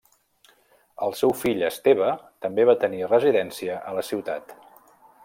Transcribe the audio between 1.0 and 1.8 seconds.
El seu fill